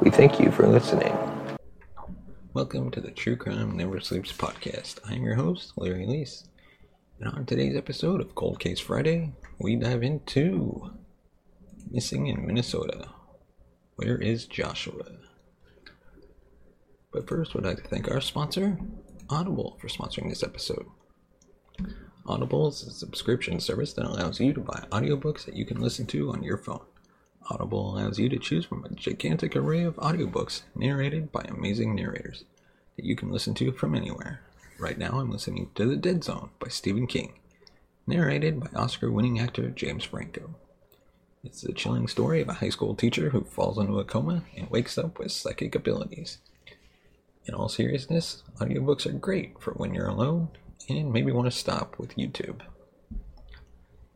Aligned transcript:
We 0.00 0.10
thank 0.10 0.38
you 0.38 0.50
for 0.50 0.66
listening. 0.66 1.16
Welcome 2.52 2.90
to 2.90 3.00
the 3.00 3.10
True 3.10 3.36
Crime 3.36 3.76
Never 3.76 3.98
Sleeps 3.98 4.30
podcast. 4.32 5.00
I'm 5.08 5.22
your 5.22 5.36
host, 5.36 5.72
Larry 5.76 6.06
Leese. 6.06 6.48
And 7.18 7.30
on 7.30 7.46
today's 7.46 7.76
episode 7.76 8.20
of 8.20 8.34
Cold 8.34 8.60
Case 8.60 8.78
Friday, 8.78 9.32
we 9.58 9.74
dive 9.76 10.02
into 10.02 10.90
Missing 11.90 12.26
in 12.26 12.46
Minnesota. 12.46 13.08
Where 13.96 14.18
is 14.18 14.44
Joshua? 14.44 15.04
But 17.12 17.26
first, 17.26 17.54
we'd 17.54 17.64
like 17.64 17.82
to 17.82 17.88
thank 17.88 18.10
our 18.10 18.20
sponsor, 18.20 18.78
Audible, 19.30 19.78
for 19.80 19.88
sponsoring 19.88 20.28
this 20.28 20.42
episode. 20.42 20.86
Audible 22.26 22.68
is 22.68 22.82
a 22.82 22.90
subscription 22.90 23.60
service 23.60 23.94
that 23.94 24.04
allows 24.04 24.40
you 24.40 24.52
to 24.52 24.60
buy 24.60 24.84
audiobooks 24.90 25.46
that 25.46 25.56
you 25.56 25.64
can 25.64 25.80
listen 25.80 26.06
to 26.06 26.30
on 26.32 26.42
your 26.42 26.58
phone. 26.58 26.84
Audible 27.48 27.94
allows 27.94 28.18
you 28.18 28.28
to 28.28 28.38
choose 28.38 28.64
from 28.64 28.84
a 28.84 28.94
gigantic 28.94 29.54
array 29.54 29.82
of 29.84 29.96
audiobooks 29.96 30.62
narrated 30.74 31.30
by 31.30 31.42
amazing 31.42 31.94
narrators 31.94 32.44
that 32.96 33.04
you 33.04 33.14
can 33.14 33.30
listen 33.30 33.54
to 33.54 33.70
from 33.72 33.94
anywhere. 33.94 34.40
Right 34.78 34.98
now, 34.98 35.20
I'm 35.20 35.30
listening 35.30 35.70
to 35.76 35.86
The 35.86 35.96
Dead 35.96 36.24
Zone 36.24 36.50
by 36.58 36.68
Stephen 36.68 37.06
King, 37.06 37.34
narrated 38.06 38.58
by 38.58 38.68
Oscar 38.74 39.12
winning 39.12 39.38
actor 39.38 39.70
James 39.70 40.04
Franco. 40.04 40.56
It's 41.44 41.60
the 41.60 41.72
chilling 41.72 42.08
story 42.08 42.40
of 42.40 42.48
a 42.48 42.54
high 42.54 42.70
school 42.70 42.96
teacher 42.96 43.30
who 43.30 43.44
falls 43.44 43.78
into 43.78 44.00
a 44.00 44.04
coma 44.04 44.42
and 44.56 44.68
wakes 44.68 44.98
up 44.98 45.18
with 45.18 45.30
psychic 45.30 45.76
abilities. 45.76 46.38
In 47.44 47.54
all 47.54 47.68
seriousness, 47.68 48.42
audiobooks 48.60 49.06
are 49.06 49.12
great 49.12 49.60
for 49.60 49.72
when 49.74 49.94
you're 49.94 50.08
alone 50.08 50.48
and 50.88 51.12
maybe 51.12 51.30
want 51.30 51.46
to 51.46 51.56
stop 51.56 51.96
with 51.96 52.16
YouTube. 52.16 52.62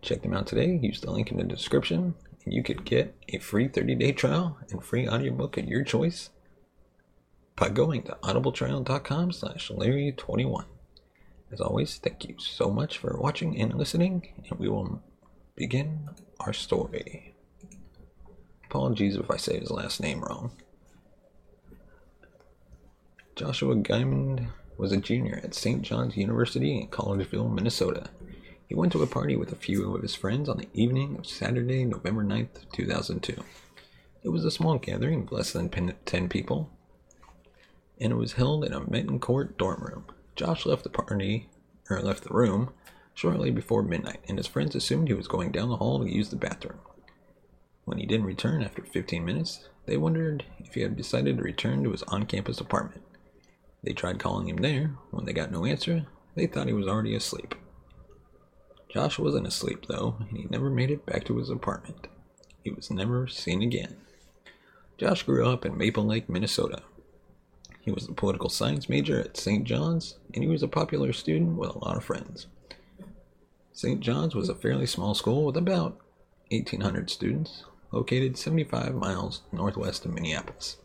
Check 0.02 0.22
them 0.22 0.34
out 0.34 0.48
today. 0.48 0.80
Use 0.82 1.00
the 1.00 1.12
link 1.12 1.30
in 1.30 1.36
the 1.36 1.44
description, 1.44 2.14
you 2.52 2.62
could 2.62 2.84
get 2.84 3.14
a 3.28 3.38
free 3.38 3.68
30 3.68 3.94
day 3.96 4.12
trial 4.12 4.58
and 4.70 4.82
free 4.82 5.08
audiobook 5.08 5.56
of 5.56 5.66
your 5.66 5.84
choice 5.84 6.30
by 7.56 7.68
going 7.68 8.02
to 8.04 8.16
audibletrial.com 8.22 9.32
slash 9.32 9.70
Larry21. 9.70 10.64
As 11.52 11.60
always, 11.60 11.98
thank 11.98 12.24
you 12.24 12.36
so 12.38 12.70
much 12.70 12.98
for 12.98 13.18
watching 13.18 13.60
and 13.60 13.74
listening, 13.74 14.44
and 14.48 14.58
we 14.58 14.68
will 14.68 15.02
begin 15.56 16.08
our 16.38 16.52
story. 16.52 17.34
Apologies 18.66 19.16
if 19.16 19.30
I 19.30 19.36
say 19.36 19.58
his 19.58 19.70
last 19.70 20.00
name 20.00 20.20
wrong. 20.20 20.52
Joshua 23.34 23.74
Guimond 23.74 24.48
was 24.76 24.92
a 24.92 24.96
junior 24.96 25.40
at 25.42 25.54
St. 25.54 25.82
John's 25.82 26.16
University 26.16 26.78
in 26.78 26.88
Collegeville, 26.88 27.52
Minnesota. 27.52 28.10
He 28.70 28.76
went 28.76 28.92
to 28.92 29.02
a 29.02 29.06
party 29.08 29.34
with 29.34 29.50
a 29.50 29.56
few 29.56 29.96
of 29.96 30.02
his 30.02 30.14
friends 30.14 30.48
on 30.48 30.58
the 30.58 30.68
evening 30.72 31.16
of 31.18 31.26
Saturday, 31.26 31.84
November 31.84 32.22
9th, 32.22 32.70
2002. 32.72 33.42
It 34.22 34.28
was 34.28 34.44
a 34.44 34.50
small 34.52 34.78
gathering 34.78 35.24
of 35.24 35.32
less 35.32 35.52
than 35.52 35.68
10 35.68 36.28
people, 36.28 36.70
and 38.00 38.12
it 38.12 38.16
was 38.16 38.34
held 38.34 38.64
in 38.64 38.72
a 38.72 38.80
Metten 38.82 39.18
Court 39.18 39.58
dorm 39.58 39.82
room. 39.82 40.04
Josh 40.36 40.66
left 40.66 40.84
the 40.84 40.88
party, 40.88 41.48
or 41.90 42.00
left 42.00 42.22
the 42.22 42.32
room, 42.32 42.70
shortly 43.12 43.50
before 43.50 43.82
midnight, 43.82 44.20
and 44.28 44.38
his 44.38 44.46
friends 44.46 44.76
assumed 44.76 45.08
he 45.08 45.14
was 45.14 45.26
going 45.26 45.50
down 45.50 45.68
the 45.68 45.78
hall 45.78 45.98
to 45.98 46.08
use 46.08 46.28
the 46.28 46.36
bathroom. 46.36 46.78
When 47.86 47.98
he 47.98 48.06
didn't 48.06 48.26
return 48.26 48.62
after 48.62 48.84
15 48.84 49.24
minutes, 49.24 49.68
they 49.86 49.96
wondered 49.96 50.44
if 50.60 50.74
he 50.74 50.82
had 50.82 50.96
decided 50.96 51.38
to 51.38 51.42
return 51.42 51.82
to 51.82 51.90
his 51.90 52.04
on 52.04 52.24
campus 52.24 52.60
apartment. 52.60 53.02
They 53.82 53.94
tried 53.94 54.20
calling 54.20 54.48
him 54.48 54.58
there. 54.58 54.94
When 55.10 55.24
they 55.24 55.32
got 55.32 55.50
no 55.50 55.64
answer, 55.64 56.06
they 56.36 56.46
thought 56.46 56.68
he 56.68 56.72
was 56.72 56.86
already 56.86 57.16
asleep. 57.16 57.56
Josh 58.92 59.18
wasn't 59.18 59.46
asleep, 59.46 59.86
though, 59.88 60.16
and 60.18 60.36
he 60.36 60.46
never 60.50 60.68
made 60.68 60.90
it 60.90 61.06
back 61.06 61.24
to 61.24 61.36
his 61.36 61.48
apartment. 61.48 62.08
He 62.64 62.70
was 62.70 62.90
never 62.90 63.28
seen 63.28 63.62
again. 63.62 63.96
Josh 64.98 65.22
grew 65.22 65.48
up 65.48 65.64
in 65.64 65.78
Maple 65.78 66.04
Lake, 66.04 66.28
Minnesota. 66.28 66.82
He 67.80 67.92
was 67.92 68.08
a 68.08 68.12
political 68.12 68.48
science 68.48 68.88
major 68.88 69.20
at 69.20 69.36
St. 69.36 69.64
John's, 69.64 70.16
and 70.34 70.42
he 70.42 70.50
was 70.50 70.62
a 70.62 70.68
popular 70.68 71.12
student 71.12 71.56
with 71.56 71.70
a 71.70 71.78
lot 71.78 71.96
of 71.96 72.04
friends. 72.04 72.48
St. 73.72 74.00
John's 74.00 74.34
was 74.34 74.48
a 74.48 74.54
fairly 74.54 74.86
small 74.86 75.14
school 75.14 75.44
with 75.44 75.56
about 75.56 75.98
1,800 76.50 77.08
students, 77.08 77.64
located 77.92 78.36
75 78.36 78.94
miles 78.94 79.42
northwest 79.52 80.04
of 80.04 80.12
Minneapolis. 80.12 80.76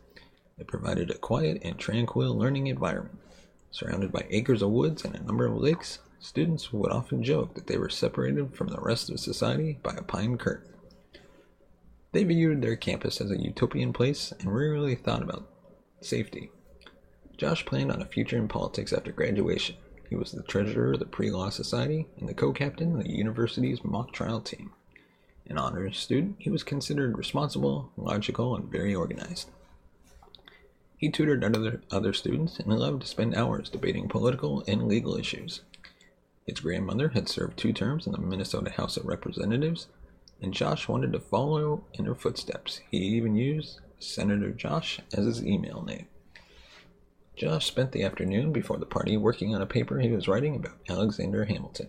It 0.58 0.68
provided 0.68 1.10
a 1.10 1.18
quiet 1.18 1.60
and 1.62 1.78
tranquil 1.78 2.34
learning 2.34 2.68
environment. 2.68 3.18
Surrounded 3.70 4.12
by 4.12 4.26
acres 4.30 4.62
of 4.62 4.70
woods 4.70 5.04
and 5.04 5.14
a 5.14 5.22
number 5.22 5.44
of 5.44 5.56
lakes, 5.56 5.98
students 6.18 6.72
would 6.72 6.90
often 6.90 7.22
joke 7.22 7.54
that 7.54 7.66
they 7.66 7.78
were 7.78 7.88
separated 7.88 8.54
from 8.54 8.68
the 8.68 8.80
rest 8.80 9.10
of 9.10 9.20
society 9.20 9.78
by 9.82 9.94
a 9.96 10.02
pine 10.02 10.38
curtain. 10.38 10.72
They 12.12 12.24
viewed 12.24 12.62
their 12.62 12.76
campus 12.76 13.20
as 13.20 13.30
a 13.30 13.40
utopian 13.40 13.92
place 13.92 14.32
and 14.40 14.54
rarely 14.54 14.94
thought 14.94 15.22
about 15.22 15.48
safety. 16.00 16.50
Josh 17.36 17.66
planned 17.66 17.92
on 17.92 18.00
a 18.00 18.06
future 18.06 18.38
in 18.38 18.48
politics 18.48 18.92
after 18.92 19.12
graduation. 19.12 19.76
He 20.08 20.16
was 20.16 20.32
the 20.32 20.42
treasurer 20.42 20.92
of 20.92 21.00
the 21.00 21.06
Pre 21.06 21.30
Law 21.30 21.50
Society 21.50 22.06
and 22.18 22.28
the 22.28 22.34
co 22.34 22.52
captain 22.52 22.96
of 22.96 23.04
the 23.04 23.10
university's 23.10 23.84
mock 23.84 24.12
trial 24.12 24.40
team. 24.40 24.72
An 25.48 25.58
honors 25.58 25.98
student, 25.98 26.36
he 26.38 26.50
was 26.50 26.62
considered 26.62 27.18
responsible, 27.18 27.92
logical, 27.96 28.56
and 28.56 28.70
very 28.70 28.94
organized. 28.94 29.50
He 30.96 31.10
tutored 31.10 31.44
other, 31.44 31.82
other 31.90 32.12
students 32.14 32.58
and 32.58 32.72
loved 32.72 33.02
to 33.02 33.06
spend 33.06 33.34
hours 33.34 33.68
debating 33.68 34.08
political 34.08 34.64
and 34.66 34.88
legal 34.88 35.16
issues. 35.16 35.60
His 36.46 36.60
grandmother 36.60 37.08
had 37.08 37.28
served 37.28 37.58
two 37.58 37.72
terms 37.72 38.06
in 38.06 38.12
the 38.12 38.18
Minnesota 38.18 38.70
House 38.70 38.96
of 38.96 39.04
Representatives, 39.04 39.88
and 40.40 40.54
Josh 40.54 40.86
wanted 40.86 41.12
to 41.12 41.18
follow 41.18 41.84
in 41.94 42.04
her 42.04 42.14
footsteps. 42.14 42.80
He 42.88 42.98
even 42.98 43.34
used 43.34 43.80
Senator 43.98 44.52
Josh 44.52 45.00
as 45.12 45.26
his 45.26 45.44
email 45.44 45.82
name. 45.82 46.06
Josh 47.34 47.66
spent 47.66 47.92
the 47.92 48.04
afternoon 48.04 48.52
before 48.52 48.78
the 48.78 48.86
party 48.86 49.16
working 49.16 49.54
on 49.54 49.60
a 49.60 49.66
paper 49.66 49.98
he 49.98 50.12
was 50.12 50.28
writing 50.28 50.54
about 50.54 50.78
Alexander 50.88 51.46
Hamilton. 51.46 51.88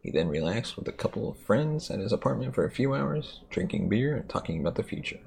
He 0.00 0.10
then 0.10 0.28
relaxed 0.28 0.76
with 0.76 0.86
a 0.86 0.92
couple 0.92 1.28
of 1.28 1.38
friends 1.38 1.90
at 1.90 1.98
his 1.98 2.12
apartment 2.12 2.54
for 2.54 2.64
a 2.64 2.70
few 2.70 2.94
hours, 2.94 3.40
drinking 3.50 3.88
beer 3.88 4.16
and 4.16 4.28
talking 4.28 4.60
about 4.60 4.76
the 4.76 4.82
future. 4.82 5.20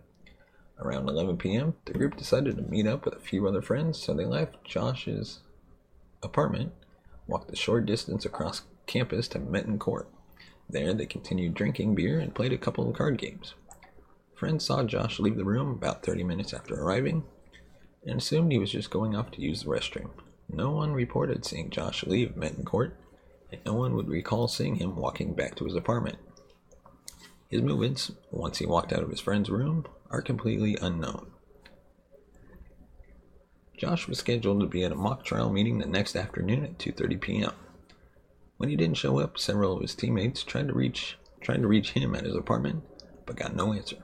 Around 0.80 1.10
11 1.10 1.38
p.m., 1.38 1.76
the 1.86 1.94
group 1.94 2.16
decided 2.16 2.56
to 2.56 2.64
meet 2.64 2.88
up 2.88 3.06
with 3.06 3.16
a 3.16 3.20
few 3.20 3.48
other 3.48 3.62
friends, 3.62 4.02
so 4.02 4.14
they 4.14 4.26
left 4.26 4.64
Josh's 4.64 5.40
apartment, 6.24 6.74
walked 7.28 7.52
a 7.52 7.56
short 7.56 7.86
distance 7.86 8.26
across 8.26 8.64
campus 8.86 9.28
to 9.30 9.40
Metten 9.40 9.80
Court. 9.80 10.10
There, 10.70 10.94
they 10.94 11.06
continued 11.06 11.54
drinking 11.54 11.96
beer 11.96 12.20
and 12.20 12.34
played 12.34 12.54
a 12.54 12.58
couple 12.58 12.90
of 12.90 12.96
card 12.96 13.18
games. 13.18 13.54
Friends 14.36 14.66
saw 14.66 14.84
Josh 14.84 15.20
leave 15.20 15.38
the 15.38 15.46
room 15.46 15.70
about 15.72 16.04
30 16.04 16.24
minutes 16.24 16.54
after 16.54 16.76
arriving. 16.76 17.24
and 18.06 18.20
assumed 18.20 18.52
he 18.52 18.60
was 18.60 18.72
just 18.72 18.92
going 18.92 19.16
off 19.16 19.32
to 19.32 19.42
use 19.42 19.64
the 19.64 19.70
restroom. 19.70 20.12
No 20.48 20.72
one 20.72 20.94
reported 20.94 21.44
seeing 21.46 21.70
Josh 21.72 22.06
leave 22.06 22.36
Metten 22.36 22.64
Court, 22.64 22.96
and 23.52 23.62
no 23.66 23.74
one 23.74 23.96
would 23.96 24.08
recall 24.08 24.48
seeing 24.48 24.76
him 24.76 24.96
walking 24.96 25.34
back 25.34 25.56
to 25.56 25.66
his 25.66 25.76
apartment. 25.76 26.18
His 27.50 27.62
movements, 27.62 28.12
once 28.32 28.60
he 28.60 28.66
walked 28.66 28.94
out 28.94 29.04
of 29.04 29.10
his 29.10 29.20
friend's 29.20 29.50
room, 29.50 29.86
are 30.12 30.22
completely 30.22 30.78
unknown. 30.82 31.32
Josh 33.78 34.08
was 34.08 34.20
scheduled 34.20 34.62
to 34.62 34.68
be 34.68 34.84
at 34.84 34.92
a 34.92 34.96
mock 34.96 35.26
trial 35.26 35.52
meeting 35.52 35.80
the 35.80 35.86
next 35.86 36.16
afternoon 36.16 36.64
at 36.64 36.78
2:30 36.78 37.20
p.m. 37.20 37.52
When 38.58 38.70
he 38.70 38.78
didn't 38.78 38.98
show 38.98 39.20
up, 39.20 39.38
several 39.38 39.74
of 39.74 39.82
his 39.82 39.96
teammates 39.96 40.44
tried 40.44 40.70
to 40.70 40.74
reach 40.74 41.18
tried 41.42 41.62
to 41.62 41.68
reach 41.68 41.92
him 41.92 42.16
at 42.16 42.24
his 42.24 42.36
apartment, 42.36 42.84
but 43.26 43.36
got 43.36 43.56
no 43.56 43.74
answer. 43.74 43.98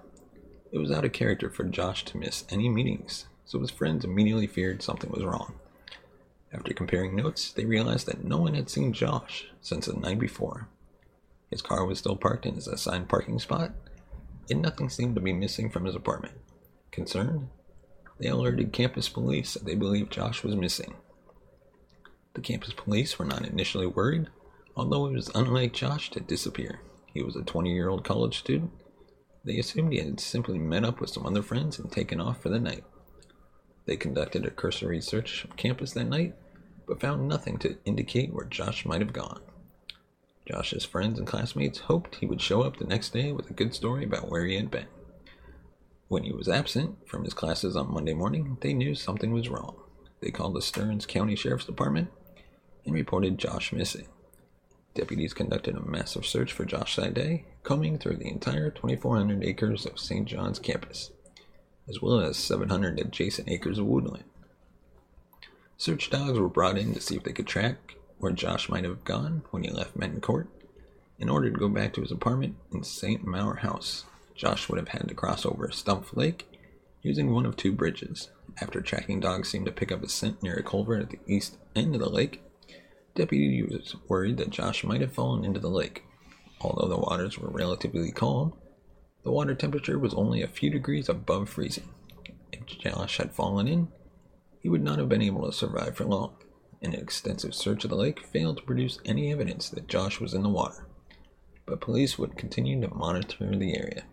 It 0.71 0.77
was 0.77 0.91
out 0.91 1.05
of 1.05 1.13
character 1.13 1.49
for 1.49 1.63
Josh 1.63 2.05
to 2.05 2.17
miss 2.17 2.45
any 2.49 2.69
meetings, 2.69 3.27
so 3.45 3.59
his 3.59 3.71
friends 3.71 4.05
immediately 4.05 4.45
feared 4.45 4.83
something 4.83 5.09
was 5.09 5.23
wrong. 5.23 5.55
After 6.53 6.73
comparing 6.73 7.15
notes, 7.15 7.51
they 7.51 7.65
realized 7.65 8.07
that 8.07 8.23
no 8.25 8.37
one 8.37 8.53
had 8.53 8.69
seen 8.69 8.93
Josh 8.93 9.47
since 9.61 9.85
the 9.85 9.93
night 9.93 10.19
before. 10.19 10.67
His 11.49 11.61
car 11.61 11.85
was 11.85 11.97
still 11.99 12.15
parked 12.15 12.45
in 12.45 12.55
his 12.55 12.67
assigned 12.67 13.09
parking 13.09 13.39
spot, 13.39 13.71
and 14.49 14.61
nothing 14.61 14.89
seemed 14.89 15.15
to 15.15 15.21
be 15.21 15.33
missing 15.33 15.69
from 15.69 15.85
his 15.85 15.95
apartment. 15.95 16.35
Concerned, 16.91 17.47
they 18.21 18.27
alerted 18.27 18.71
campus 18.71 19.09
police 19.09 19.55
that 19.55 19.65
they 19.65 19.73
believed 19.73 20.11
Josh 20.11 20.43
was 20.43 20.55
missing. 20.55 20.93
The 22.35 22.41
campus 22.41 22.71
police 22.71 23.17
were 23.17 23.25
not 23.25 23.45
initially 23.45 23.87
worried, 23.87 24.27
although 24.75 25.07
it 25.07 25.13
was 25.13 25.31
unlike 25.33 25.73
Josh 25.73 26.11
to 26.11 26.19
disappear. 26.19 26.81
He 27.07 27.23
was 27.23 27.35
a 27.35 27.41
20 27.41 27.73
year 27.73 27.89
old 27.89 28.03
college 28.03 28.37
student. 28.37 28.71
They 29.43 29.57
assumed 29.57 29.91
he 29.91 29.99
had 29.99 30.19
simply 30.19 30.59
met 30.59 30.85
up 30.85 31.01
with 31.01 31.09
some 31.09 31.25
other 31.25 31.41
friends 31.41 31.79
and 31.79 31.91
taken 31.91 32.21
off 32.21 32.43
for 32.43 32.49
the 32.49 32.59
night. 32.59 32.83
They 33.87 33.97
conducted 33.97 34.45
a 34.45 34.51
cursory 34.51 35.01
search 35.01 35.43
of 35.43 35.57
campus 35.57 35.93
that 35.93 36.05
night, 36.05 36.35
but 36.87 37.01
found 37.01 37.27
nothing 37.27 37.57
to 37.59 37.77
indicate 37.85 38.31
where 38.31 38.45
Josh 38.45 38.85
might 38.85 39.01
have 39.01 39.13
gone. 39.13 39.41
Josh's 40.47 40.85
friends 40.85 41.17
and 41.17 41.27
classmates 41.27 41.79
hoped 41.79 42.15
he 42.15 42.27
would 42.27 42.41
show 42.41 42.61
up 42.61 42.77
the 42.77 42.85
next 42.85 43.13
day 43.13 43.31
with 43.31 43.49
a 43.49 43.53
good 43.53 43.73
story 43.73 44.03
about 44.03 44.29
where 44.29 44.45
he 44.45 44.55
had 44.57 44.69
been. 44.69 44.87
When 46.11 46.23
he 46.23 46.33
was 46.33 46.49
absent 46.49 47.07
from 47.07 47.23
his 47.23 47.33
classes 47.33 47.77
on 47.77 47.93
Monday 47.93 48.13
morning, 48.13 48.57
they 48.59 48.73
knew 48.73 48.95
something 48.95 49.31
was 49.31 49.47
wrong. 49.47 49.77
They 50.19 50.29
called 50.29 50.55
the 50.55 50.61
Stearns 50.61 51.05
County 51.05 51.37
Sheriff's 51.37 51.63
Department 51.63 52.09
and 52.85 52.93
reported 52.93 53.37
Josh 53.37 53.71
missing. 53.71 54.07
Deputies 54.93 55.33
conducted 55.33 55.77
a 55.77 55.89
massive 55.89 56.25
search 56.25 56.51
for 56.51 56.65
Josh 56.65 56.97
that 56.97 57.13
day, 57.13 57.45
combing 57.63 57.97
through 57.97 58.17
the 58.17 58.27
entire 58.27 58.69
2,400 58.69 59.41
acres 59.45 59.85
of 59.85 59.97
St. 59.97 60.27
John's 60.27 60.59
campus, 60.59 61.11
as 61.87 62.01
well 62.01 62.19
as 62.19 62.35
700 62.35 62.99
adjacent 62.99 63.49
acres 63.49 63.79
of 63.79 63.85
woodland. 63.85 64.25
Search 65.77 66.09
dogs 66.09 66.37
were 66.37 66.49
brought 66.49 66.77
in 66.77 66.93
to 66.93 66.99
see 66.99 67.15
if 67.15 67.23
they 67.23 67.31
could 67.31 67.47
track 67.47 67.95
where 68.17 68.33
Josh 68.33 68.67
might 68.67 68.83
have 68.83 69.05
gone 69.05 69.43
when 69.51 69.63
he 69.63 69.69
left 69.69 69.97
Metten 69.97 70.21
Court. 70.21 70.49
In 71.17 71.29
order 71.29 71.49
to 71.49 71.57
go 71.57 71.69
back 71.69 71.93
to 71.93 72.01
his 72.01 72.11
apartment 72.11 72.57
in 72.73 72.83
St. 72.83 73.25
Maur 73.25 73.55
House, 73.55 74.03
Josh 74.41 74.67
would 74.67 74.79
have 74.79 74.87
had 74.87 75.07
to 75.07 75.13
cross 75.13 75.45
over 75.45 75.69
Stump 75.69 76.17
Lake 76.17 76.47
using 77.03 77.31
one 77.31 77.45
of 77.45 77.55
two 77.55 77.71
bridges. 77.71 78.31
After 78.59 78.81
tracking 78.81 79.19
dogs 79.19 79.49
seemed 79.49 79.67
to 79.67 79.71
pick 79.71 79.91
up 79.91 80.01
a 80.01 80.09
scent 80.09 80.41
near 80.41 80.55
a 80.55 80.63
culvert 80.63 81.03
at 81.03 81.09
the 81.11 81.19
east 81.27 81.59
end 81.75 81.93
of 81.93 82.01
the 82.01 82.09
lake, 82.09 82.41
deputies 83.13 83.69
was 83.69 83.95
worried 84.07 84.37
that 84.37 84.49
Josh 84.49 84.83
might 84.83 85.01
have 85.01 85.13
fallen 85.13 85.45
into 85.45 85.59
the 85.59 85.69
lake. 85.69 86.05
Although 86.59 86.87
the 86.87 86.97
waters 86.97 87.37
were 87.37 87.51
relatively 87.51 88.11
calm, 88.11 88.53
the 89.23 89.31
water 89.31 89.53
temperature 89.53 89.99
was 89.99 90.15
only 90.15 90.41
a 90.41 90.47
few 90.47 90.71
degrees 90.71 91.07
above 91.07 91.47
freezing. 91.47 91.89
If 92.51 92.65
Josh 92.65 93.17
had 93.17 93.33
fallen 93.33 93.67
in, 93.67 93.89
he 94.59 94.69
would 94.69 94.83
not 94.83 94.97
have 94.97 95.07
been 95.07 95.21
able 95.21 95.45
to 95.45 95.55
survive 95.55 95.97
for 95.97 96.05
long. 96.05 96.33
An 96.81 96.95
extensive 96.95 97.53
search 97.53 97.83
of 97.83 97.91
the 97.91 97.95
lake 97.95 98.25
failed 98.25 98.57
to 98.57 98.63
produce 98.63 98.97
any 99.05 99.31
evidence 99.31 99.69
that 99.69 99.87
Josh 99.87 100.19
was 100.19 100.33
in 100.33 100.41
the 100.41 100.49
water, 100.49 100.87
but 101.67 101.79
police 101.79 102.17
would 102.17 102.37
continue 102.37 102.81
to 102.81 102.91
monitor 102.95 103.55
the 103.55 103.77
area. 103.77 104.05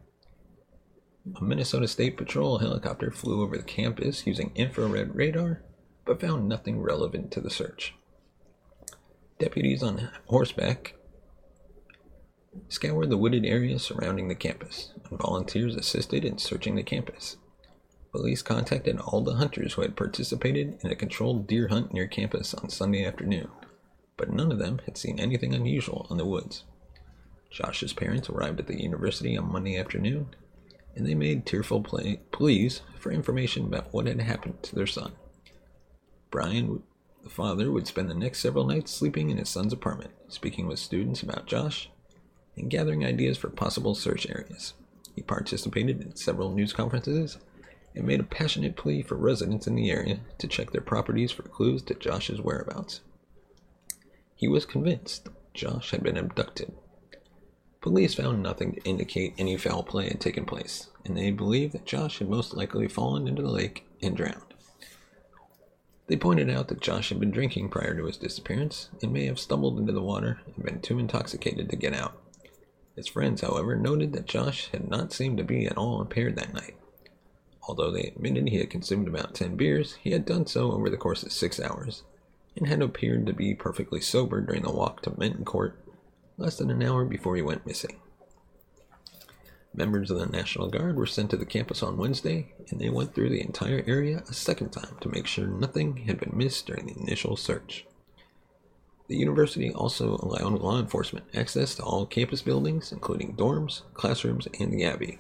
A 1.37 1.43
Minnesota 1.43 1.89
State 1.89 2.17
Patrol 2.17 2.59
helicopter 2.59 3.11
flew 3.11 3.43
over 3.43 3.57
the 3.57 3.63
campus 3.63 4.27
using 4.27 4.53
infrared 4.55 5.15
radar, 5.15 5.63
but 6.05 6.21
found 6.21 6.49
nothing 6.49 6.81
relevant 6.81 7.31
to 7.33 7.41
the 7.41 7.51
search. 7.51 7.95
Deputies 9.39 9.83
on 9.83 10.11
horseback 10.27 10.95
scoured 12.69 13.11
the 13.11 13.17
wooded 13.17 13.45
area 13.45 13.79
surrounding 13.79 14.29
the 14.29 14.35
campus, 14.35 14.93
and 15.11 15.19
volunteers 15.19 15.75
assisted 15.75 16.25
in 16.25 16.39
searching 16.39 16.77
the 16.77 16.83
campus. 16.83 17.37
Police 18.13 18.43
contacted 18.43 18.99
all 18.99 19.21
the 19.21 19.35
hunters 19.35 19.75
who 19.75 19.83
had 19.83 19.97
participated 19.97 20.79
in 20.83 20.91
a 20.91 20.97
controlled 20.97 21.47
deer 21.47 21.69
hunt 21.69 21.93
near 21.93 22.07
campus 22.07 22.55
on 22.55 22.71
Sunday 22.71 23.05
afternoon, 23.05 23.49
but 24.17 24.33
none 24.33 24.51
of 24.51 24.59
them 24.59 24.81
had 24.87 24.97
seen 24.97 25.21
anything 25.21 25.55
unusual 25.55 26.07
in 26.11 26.17
the 26.17 26.25
woods. 26.25 26.65
Josh's 27.51 27.93
parents 27.93 28.29
arrived 28.29 28.61
at 28.61 28.67
the 28.67 28.83
university 28.83 29.37
on 29.37 29.53
Monday 29.53 29.77
afternoon 29.77 30.35
and 30.95 31.07
they 31.07 31.15
made 31.15 31.47
tearful 31.47 31.83
pleas 32.31 32.81
for 32.99 33.13
information 33.13 33.67
about 33.67 33.93
what 33.93 34.07
had 34.07 34.21
happened 34.21 34.63
to 34.63 34.75
their 34.75 34.87
son. 34.87 35.13
Brian, 36.31 36.83
the 37.23 37.31
father, 37.31 37.71
would 37.71 37.87
spend 37.87 38.11
the 38.11 38.15
next 38.15 38.41
several 38.41 38.67
nights 38.67 38.93
sleeping 38.93 39.31
in 39.31 39.39
his 39.39 39.49
son's 39.49 39.73
apartment, 39.73 40.11
speaking 40.29 40.67
with 40.67 40.79
students 40.79 41.23
about 41.23 41.47
Josh 41.47 41.91
and 42.57 42.71
gathering 42.71 43.05
ideas 43.05 43.39
for 43.39 43.49
possible 43.49 43.95
search 43.95 44.29
areas. 44.29 44.75
He 45.15 45.23
participated 45.23 46.01
in 46.01 46.17
several 46.17 46.53
news 46.53 46.73
conferences 46.73 47.39
and 47.95 48.07
made 48.07 48.21
a 48.21 48.25
passionate 48.25 48.77
plea 48.77 49.03
for 49.03 49.17
residents 49.17 49.67
in 49.67 49.75
the 49.75 49.91
area 49.91 50.21
to 50.39 50.47
check 50.47 50.71
their 50.71 50.81
properties 50.81 51.33
for 51.33 51.43
clues 51.43 51.83
to 51.83 51.95
Josh's 51.95 52.41
whereabouts. 52.41 53.01
He 54.35 54.49
was 54.49 54.65
convinced 54.65 55.29
Josh 55.55 55.91
had 55.91 56.03
been 56.03 56.17
abducted 56.17 56.73
The 57.89 57.93
police 57.93 58.15
found 58.17 58.43
nothing 58.43 58.75
to 58.75 58.83
indicate 58.85 59.33
any 59.39 59.57
foul 59.57 59.83
play 59.83 60.09
had 60.09 60.21
taken 60.21 60.45
place, 60.45 60.89
and 61.07 61.17
they 61.17 61.31
believed 61.31 61.73
that 61.73 61.87
Josh 61.87 62.19
had 62.19 62.29
most 62.29 62.53
likely 62.53 62.87
fallen 62.87 63.27
into 63.27 63.41
the 63.41 63.49
lake 63.49 63.87
and 64.03 64.15
drowned. 64.15 64.53
They 66.07 66.19
pointed 66.19 66.51
out 66.51 66.69
that 66.69 66.83
Josh 66.83 67.09
had 67.09 67.19
been 67.19 67.31
drinking 67.31 67.71
prior 67.71 67.97
to 67.97 68.05
his 68.05 68.19
disappearance 68.19 68.91
and 69.01 69.11
may 69.11 69.25
have 69.25 69.39
stumbled 69.39 69.79
into 69.79 69.95
the 69.95 70.03
water 70.03 70.39
and 70.45 70.67
been 70.67 70.83
too 70.83 70.99
intoxicated 70.99 71.71
to 71.71 71.77
get 71.77 71.95
out. 71.95 72.21
His 72.95 73.09
friends, 73.09 73.41
however, 73.41 73.75
noted 73.75 74.13
that 74.13 74.27
Josh 74.27 74.69
had 74.71 74.91
not 74.91 75.15
seemed 75.15 75.39
to 75.39 75.45
be 75.45 75.65
at 75.65 75.79
all 75.79 76.03
impaired 76.03 76.37
that 76.37 76.53
night. 76.53 76.77
Although 77.67 77.91
they 77.91 78.03
admitted 78.03 78.51
he 78.51 78.59
had 78.59 78.69
consumed 78.69 79.09
about 79.09 79.35
10 79.35 79.57
beers, 79.57 79.95
he 79.95 80.11
had 80.11 80.27
done 80.27 80.47
so 80.47 80.73
over 80.73 80.91
the 80.91 80.99
course 80.99 81.23
of 81.23 81.33
six 81.33 81.59
hours 81.59 82.03
and 82.55 82.67
had 82.67 82.83
appeared 82.83 83.25
to 83.25 83.33
be 83.33 83.55
perfectly 83.55 84.03
sober 84.03 84.43
during 84.43 84.61
the 84.61 84.71
walk 84.71 85.01
to 85.01 85.11
Metten 85.13 85.47
Court 85.47 85.75
less 86.39 86.57
than 86.57 86.71
an 86.71 86.83
hour 86.83 87.05
before 87.05 87.37
he 87.37 87.43
went 87.43 87.67
missing. 87.67 88.01
Members 89.75 90.11
of 90.11 90.19
the 90.19 90.27
National 90.27 90.69
Guard 90.69 90.97
were 90.97 91.07
sent 91.07 91.31
to 91.31 91.37
the 91.37 91.45
campus 91.45 91.83
on 91.83 91.99
Wednesday, 91.99 92.55
and 92.71 92.81
they 92.81 92.89
went 92.89 93.15
through 93.15 93.29
the 93.29 93.43
entire 93.43 93.85
area 93.87 94.25
a 94.29 94.33
second 94.33 94.71
time 94.71 94.97
to 95.01 95.11
make 95.11 95.27
sure 95.27 95.47
nothing 95.47 95.99
had 95.99 96.19
been 96.19 96.33
missed 96.35 96.67
during 96.67 96.87
the 96.87 96.99
initial 96.99 97.37
search. 97.37 97.85
The 99.09 99.17
university 99.17 99.73
also 99.73 100.17
allowed 100.17 100.61
law 100.61 100.79
enforcement 100.79 101.27
access 101.35 101.75
to 101.77 101.83
all 101.83 102.07
campus 102.07 102.43
buildings, 102.43 102.93
including 102.93 103.37
dorms, 103.37 103.83
classrooms, 103.95 104.49
and 104.59 104.73
the 104.73 104.85
Abbey. 104.85 105.19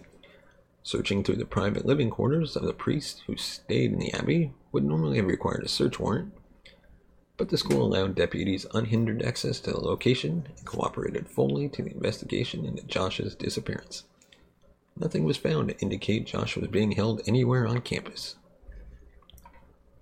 Searching 0.83 1.23
through 1.23 1.37
the 1.37 1.45
private 1.45 1.87
living 1.87 2.11
quarters 2.11 2.57
of 2.57 2.65
the 2.65 2.73
priests 2.73 3.23
who 3.27 3.37
stayed 3.37 3.93
in 3.93 3.99
the 3.99 4.13
Abbey 4.13 4.53
would 4.73 4.85
normally 4.85 5.17
have 5.17 5.27
required 5.27 5.65
a 5.65 5.69
search 5.69 5.99
warrant, 5.99 6.33
but 7.39 7.49
the 7.49 7.57
school 7.57 7.87
allowed 7.87 8.17
deputies 8.17 8.67
unhindered 8.75 9.23
access 9.23 9.61
to 9.61 9.71
the 9.71 9.81
location 9.81 10.47
and 10.57 10.67
cooperated 10.67 11.29
fully 11.29 11.69
to 11.69 11.83
the 11.83 11.93
investigation 11.93 12.67
into 12.67 12.83
Josh's 12.83 13.37
disappearance. 13.37 14.03
Nothing 14.97 15.23
was 15.23 15.37
found 15.37 15.69
to 15.69 15.79
indicate 15.79 16.27
Josh 16.27 16.57
was 16.57 16.67
being 16.67 16.93
held 16.93 17.23
anywhere 17.27 17.67
on 17.67 17.81
campus. 17.81 18.35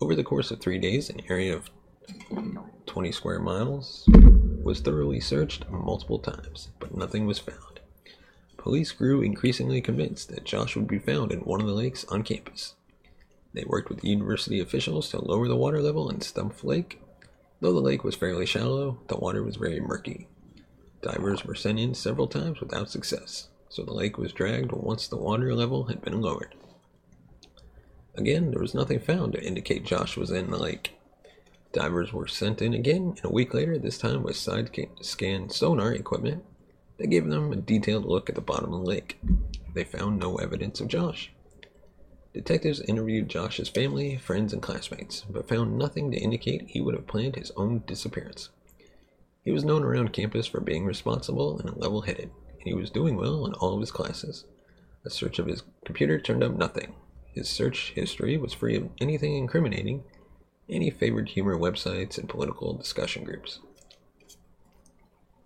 Over 0.01 0.17
the 0.17 0.25
course 0.25 0.51
of 0.51 0.61
three 0.61 0.79
days, 0.79 1.11
an 1.11 1.21
area 1.29 1.55
of 1.55 1.69
20 2.87 3.13
square 3.13 3.39
miles 3.39 4.09
was 4.63 4.81
thoroughly 4.81 5.21
searched 5.21 5.69
multiple 5.71 6.19
times, 6.19 6.69
but 6.81 6.97
nothing 6.97 7.27
was 7.27 7.39
found. 7.39 7.81
Police 8.57 8.93
grew 8.93 9.21
increasingly 9.21 9.83
convinced 9.83 10.31
that 10.31 10.45
Josh 10.45 10.75
would 10.75 10.89
be 10.89 10.99
found 10.99 11.33
in 11.33 11.41
one 11.41 11.61
of 11.61 11.67
the 11.67 11.75
lakes 11.75 12.07
on 12.07 12.23
campus. 12.23 12.75
They 13.53 13.65
worked 13.67 13.91
with 13.91 14.05
university 14.05 14.59
officials 14.59 15.11
to 15.11 15.23
lower 15.23 15.49
the 15.49 15.57
water 15.57 15.83
level 15.83 16.09
in 16.09 16.21
Stump 16.23 16.65
Lake 16.65 16.99
Though 17.61 17.73
the 17.73 17.81
lake 17.81 18.05
was 18.05 18.15
fairly 18.15 18.47
shallow, 18.47 18.99
the 19.09 19.17
water 19.17 19.43
was 19.43 19.57
very 19.57 19.81
murky. 19.81 20.29
Divers 21.01 21.45
were 21.45 21.55
sent 21.55 21.79
in 21.79 21.95
several 21.95 22.27
times 22.27 22.61
without 22.61 22.91
success, 22.91 23.49
so 23.69 23.83
the 23.83 23.95
lake 23.95 24.19
was 24.19 24.33
dragged 24.33 24.73
once 24.73 25.09
the 25.09 25.17
water 25.17 25.55
level 25.55 25.85
had 25.85 26.03
been 26.03 26.21
lowered. 26.21 26.55
Again, 28.15 28.51
there 28.51 28.61
was 28.61 28.75
nothing 28.75 28.99
found 28.99 29.33
to 29.33 29.43
indicate 29.45 29.85
Josh 29.85 30.17
was 30.17 30.31
in 30.31 30.51
the 30.51 30.59
lake. 30.59 30.95
Divers 31.73 32.13
were 32.13 32.27
sent 32.27 32.63
in 32.63 32.73
again, 32.73 33.15
and 33.17 33.25
a 33.25 33.33
week 33.33 33.53
later, 33.53 33.79
this 33.79 33.99
time 33.99 34.23
with 34.23 34.37
side 34.37 34.71
scan 35.03 35.51
sonar 35.51 35.93
equipment 35.93 36.45
that 36.99 37.09
gave 37.09 37.27
them 37.27 37.53
a 37.53 37.57
detailed 37.57 38.07
look 38.07 38.29
at 38.29 38.35
the 38.35 38.41
bottom 38.41 38.73
of 38.73 38.81
the 38.81 38.87
lake. 38.87 39.19
They 39.75 39.85
found 39.85 40.19
no 40.19 40.37
evidence 40.37 40.81
of 40.81 40.89
Josh. 40.89 41.33
Detectives 42.37 42.83
interviewed 42.83 43.31
Josh's 43.31 43.71
family, 43.71 44.19
friends, 44.19 44.53
and 44.53 44.61
classmates, 44.61 45.25
but 45.31 45.49
found 45.49 45.79
nothing 45.79 46.11
to 46.11 46.19
indicate 46.19 46.67
he 46.69 46.83
would 46.83 46.95
have 46.95 47.07
planned 47.07 47.35
his 47.35 47.51
own 47.57 47.83
disappearance. 47.87 48.51
He 49.43 49.53
was 49.53 49.65
known 49.65 49.83
around 49.83 50.13
campus 50.13 50.47
for 50.47 50.61
being 50.61 50.85
responsible 50.85 51.59
and 51.59 51.75
level 51.79 52.03
headed, 52.03 52.31
and 52.59 52.63
he 52.63 52.75
was 52.75 52.91
doing 52.91 53.17
well 53.17 53.47
in 53.47 53.55
all 53.55 53.73
of 53.73 53.81
his 53.81 53.91
classes. 53.91 54.45
A 55.03 55.09
search 55.09 55.39
of 55.39 55.47
his 55.47 55.63
computer 55.87 56.21
turned 56.21 56.45
up 56.45 56.55
nothing. 56.55 56.95
His 57.33 57.49
search 57.49 57.93
history 57.95 58.37
was 58.37 58.53
free 58.53 58.77
of 58.77 58.91
anything 59.01 59.35
incriminating, 59.35 60.05
he 60.69 60.91
favored 60.91 61.31
humor 61.31 61.57
websites 61.57 62.19
and 62.19 62.29
political 62.29 62.75
discussion 62.75 63.25
groups. 63.25 63.61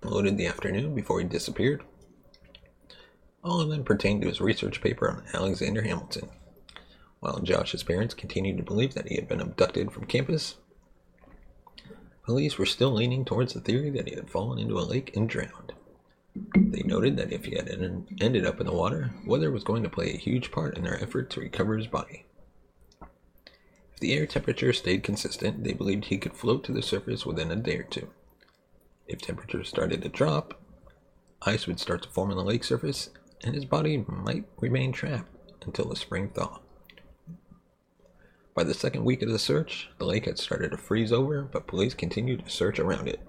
Loaded 0.03 0.37
the 0.37 0.49
afternoon 0.49 0.97
before 0.97 1.21
he 1.21 1.27
disappeared. 1.29 1.85
All 3.45 3.61
of 3.61 3.69
them 3.69 3.85
pertained 3.85 4.23
to 4.23 4.29
his 4.29 4.41
research 4.41 4.83
paper 4.83 5.09
on 5.09 5.23
Alexander 5.33 5.83
Hamilton, 5.83 6.31
while 7.21 7.39
Josh's 7.41 7.83
parents 7.83 8.15
continued 8.15 8.57
to 8.57 8.63
believe 8.63 8.95
that 8.95 9.09
he 9.09 9.15
had 9.15 9.29
been 9.29 9.41
abducted 9.41 9.93
from 9.93 10.07
campus, 10.07 10.57
police 12.25 12.59
were 12.59 12.67
still 12.67 12.91
leaning 12.91 13.25
towards 13.25 13.53
the 13.53 13.61
theory 13.61 13.91
that 13.91 14.09
he 14.09 14.15
had 14.15 14.31
fallen 14.31 14.59
into 14.59 14.79
a 14.79 14.81
lake 14.81 15.15
and 15.15 15.29
drowned. 15.29 15.75
They 16.55 16.83
noted 16.83 17.17
that 17.17 17.33
if 17.33 17.45
he 17.45 17.57
had 17.57 17.69
ended 18.21 18.47
up 18.47 18.61
in 18.61 18.67
the 18.67 18.73
water, 18.73 19.13
weather 19.27 19.51
was 19.51 19.65
going 19.65 19.83
to 19.83 19.91
play 19.91 20.11
a 20.11 20.19
huge 20.19 20.51
part 20.51 20.77
in 20.77 20.85
their 20.85 21.03
effort 21.03 21.29
to 21.31 21.41
recover 21.41 21.77
his 21.77 21.89
body. 21.89 22.25
If 23.93 24.01
the 24.01 24.15
air 24.15 24.27
temperature 24.27 24.73
stayed 24.73 25.03
consistent, 25.03 25.65
they 25.65 25.73
believed 25.73 26.07
he 26.07 26.19
could 26.19 26.37
float 26.37 26.65
to 26.65 26.73
the 26.73 26.83
surface 26.83 27.27
within 27.27 27.51
a 27.51 27.57
day 27.57 27.79
or 27.79 27.83
two. 27.83 28.09
If 29.07 29.21
temperatures 29.21 29.69
started 29.69 30.03
to 30.03 30.09
drop, 30.09 30.63
ice 31.43 31.67
would 31.67 31.81
start 31.81 32.03
to 32.03 32.09
form 32.09 32.31
on 32.31 32.37
the 32.37 32.45
lake 32.45 32.65
surface, 32.65 33.11
and 33.43 33.55
his 33.55 33.65
body 33.65 34.05
might 34.07 34.45
remain 34.61 34.93
trapped 34.93 35.33
until 35.67 35.87
the 35.87 35.97
spring 35.97 36.29
thaw. 36.29 36.61
By 38.55 38.65
the 38.65 38.75
second 38.75 39.05
week 39.05 39.23
of 39.23 39.31
the 39.31 39.39
search, 39.39 39.89
the 39.99 40.05
lake 40.05 40.27
had 40.27 40.39
started 40.39 40.73
to 40.73 40.77
freeze 40.77 41.13
over, 41.13 41.43
but 41.43 41.69
police 41.69 41.95
continued 41.95 42.45
to 42.45 42.51
search 42.51 42.79
around 42.79 43.09
it. 43.09 43.21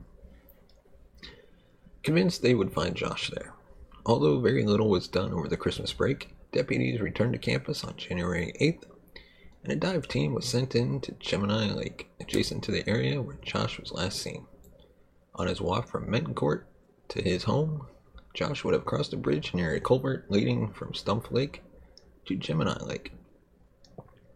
Convinced 2.03 2.41
they 2.41 2.55
would 2.55 2.73
find 2.73 2.95
Josh 2.95 3.29
there. 3.29 3.53
Although 4.05 4.39
very 4.39 4.65
little 4.65 4.89
was 4.89 5.07
done 5.07 5.31
over 5.31 5.47
the 5.47 5.57
Christmas 5.57 5.93
break, 5.93 6.35
deputies 6.51 6.99
returned 6.99 7.33
to 7.33 7.39
campus 7.39 7.83
on 7.83 7.95
January 7.97 8.51
8th, 8.59 8.85
and 9.63 9.71
a 9.71 9.75
dive 9.75 10.07
team 10.07 10.33
was 10.33 10.45
sent 10.45 10.73
in 10.73 10.99
to 11.01 11.11
Gemini 11.13 11.71
Lake, 11.71 12.09
adjacent 12.19 12.63
to 12.63 12.71
the 12.71 12.87
area 12.89 13.21
where 13.21 13.37
Josh 13.43 13.79
was 13.79 13.91
last 13.91 14.19
seen. 14.19 14.47
On 15.35 15.45
his 15.45 15.61
walk 15.61 15.87
from 15.87 16.07
Metten 16.07 16.33
Court 16.33 16.67
to 17.09 17.21
his 17.21 17.43
home, 17.43 17.85
Josh 18.33 18.63
would 18.63 18.73
have 18.73 18.85
crossed 18.85 19.13
a 19.13 19.17
bridge 19.17 19.53
near 19.53 19.75
a 19.75 19.79
culvert 19.79 20.31
leading 20.31 20.71
from 20.73 20.95
Stump 20.95 21.31
Lake 21.31 21.61
to 22.25 22.35
Gemini 22.35 22.83
Lake. 22.83 23.13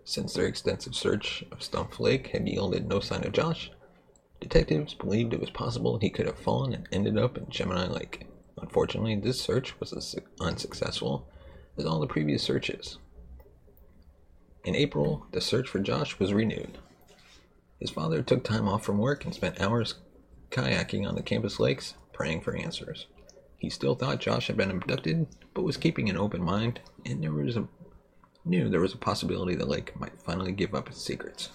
Since 0.07 0.33
their 0.33 0.45
extensive 0.45 0.93
search 0.93 1.43
of 1.51 1.63
Stump 1.63 1.99
Lake 1.99 2.27
had 2.27 2.47
yielded 2.47 2.87
no 2.87 2.99
sign 2.99 3.25
of 3.25 3.33
Josh, 3.33 3.71
detectives 4.39 4.93
believed 4.93 5.33
it 5.33 5.39
was 5.39 5.49
possible 5.49 5.97
he 5.97 6.11
could 6.11 6.27
have 6.27 6.37
fallen 6.37 6.73
and 6.73 6.87
ended 6.91 7.17
up 7.17 7.39
in 7.39 7.49
Gemini 7.49 7.87
Lake. 7.87 8.27
Unfortunately, 8.61 9.15
this 9.15 9.41
search 9.41 9.77
was 9.79 9.91
as 9.93 10.15
unsuccessful 10.39 11.27
as 11.75 11.85
all 11.85 11.99
the 11.99 12.05
previous 12.05 12.43
searches. 12.43 12.99
In 14.63 14.75
April, 14.75 15.25
the 15.31 15.41
search 15.41 15.67
for 15.67 15.79
Josh 15.79 16.19
was 16.19 16.33
renewed. 16.33 16.77
His 17.79 17.89
father 17.89 18.21
took 18.21 18.43
time 18.43 18.67
off 18.67 18.85
from 18.85 18.99
work 18.99 19.25
and 19.25 19.33
spent 19.33 19.59
hours 19.59 19.95
kayaking 20.51 21.07
on 21.07 21.15
the 21.15 21.23
campus 21.23 21.59
lakes, 21.59 21.95
praying 22.13 22.41
for 22.41 22.55
answers. 22.55 23.07
He 23.57 23.71
still 23.71 23.95
thought 23.95 24.19
Josh 24.19 24.47
had 24.47 24.57
been 24.57 24.69
abducted, 24.69 25.25
but 25.55 25.63
was 25.63 25.77
keeping 25.77 26.11
an 26.11 26.17
open 26.17 26.43
mind, 26.43 26.79
and 27.05 27.23
there 27.23 27.31
was 27.31 27.57
a 27.57 27.67
knew 28.45 28.69
there 28.69 28.79
was 28.79 28.93
a 28.93 28.97
possibility 28.97 29.55
the 29.55 29.65
lake 29.65 29.99
might 29.99 30.21
finally 30.21 30.51
give 30.51 30.73
up 30.73 30.87
its 30.87 31.01
secrets. 31.01 31.49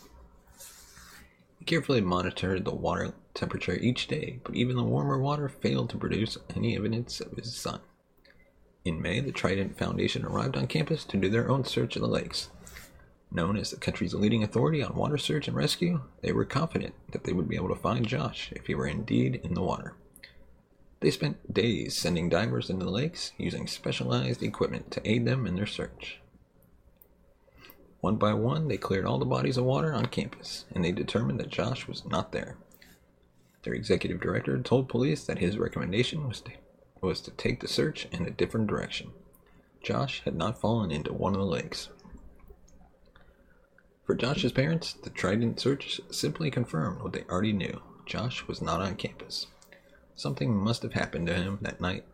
He 1.59 1.65
carefully 1.65 2.01
monitored 2.01 2.65
the 2.65 2.75
water 2.75 3.15
temperature 3.35 3.77
each 3.77 4.07
day, 4.09 4.41
but 4.45 4.55
even 4.55 4.77
the 4.77 4.83
warmer 4.83 5.19
water 5.19 5.49
failed 5.49 5.91
to 5.91 5.99
produce 5.99 6.37
any 6.57 6.77
evidence 6.77 7.21
of 7.21 7.33
his 7.33 7.55
son. 7.55 7.81
In 8.85 9.03
May, 9.03 9.21
the 9.21 9.31
Trident 9.31 9.77
Foundation 9.77 10.25
arrived 10.25 10.57
on 10.57 10.67
campus 10.67 11.05
to 11.05 11.19
do 11.19 11.29
their 11.29 11.51
own 11.51 11.65
search 11.65 11.97
of 11.97 12.03
the 12.03 12.09
lakes. 12.09 12.49
Known 13.31 13.57
as 13.57 13.71
the 13.71 13.77
country's 13.77 14.15
leading 14.15 14.43
authority 14.43 14.83
on 14.83 14.97
water 14.97 15.19
search 15.19 15.47
and 15.47 15.57
rescue, 15.57 16.01
they 16.23 16.33
were 16.33 16.45
confident 16.45 16.95
that 17.13 17.25
they 17.25 17.33
would 17.33 17.49
be 17.49 17.57
able 17.57 17.69
to 17.69 17.77
find 17.77 18.09
Josh 18.09 18.53
if 18.57 18.67
he 18.67 18.75
were 18.75 18.87
indeed 18.87 19.41
in 19.45 19.55
the 19.55 19.63
water. 19.63 19.95
They 21.01 21.11
spent 21.11 21.53
days 21.53 21.97
sending 21.97 22.29
divers 22.29 22.71
into 22.71 22.85
the 22.85 22.91
lakes 22.91 23.33
using 23.39 23.67
specialized 23.67 24.43
equipment 24.43 24.91
to 24.93 25.09
aid 25.09 25.27
them 25.27 25.47
in 25.47 25.57
their 25.57 25.67
search. 25.67 26.21
One 28.01 28.17
by 28.17 28.33
one, 28.33 28.69
they 28.69 28.79
cleared 28.79 29.05
all 29.05 29.19
the 29.19 29.27
bodies 29.27 29.57
of 29.57 29.65
water 29.65 29.93
on 29.93 30.07
campus, 30.07 30.65
and 30.75 30.85
they 30.85 30.93
determined 30.93 31.39
that 31.41 31.51
Josh 31.51 31.87
was 31.87 32.05
not 32.07 32.33
there. 32.33 32.57
Their 33.63 33.75
executive 33.75 34.21
director 34.21 34.59
told 34.61 34.89
police 34.89 35.25
that 35.27 35.39
his 35.39 35.59
recommendation 35.59 36.27
was 36.27 36.41
to, 36.43 36.53
was 37.03 37.21
to 37.23 37.31
take 37.33 37.61
the 37.61 37.69
search 37.69 38.07
in 38.11 38.27
a 38.27 38.31
different 38.31 38.69
direction. 38.69 39.13
Josh 39.83 40.23
had 40.25 40.35
not 40.35 40.61
fallen 40.61 40.91
into 40.91 41.13
one 41.13 41.35
of 41.35 41.41
the 41.41 41.47
lakes. 41.47 41.91
For 44.05 44.15
Josh's 44.15 44.53
parents, 44.53 44.95
the 44.95 45.11
Trident 45.11 45.61
search 45.61 46.01
simply 46.11 46.51
confirmed 46.51 47.03
what 47.03 47.13
they 47.13 47.25
already 47.31 47.53
knew. 47.53 47.83
Josh 48.07 48.47
was 48.49 48.63
not 48.63 48.81
on 48.81 48.97
campus. 48.97 49.47
Something 50.17 50.57
must 50.57 50.83
have 50.83 50.95
happened 50.95 51.27
to 51.29 51.35
him 51.35 51.59
that 51.61 51.81
night 51.81 52.05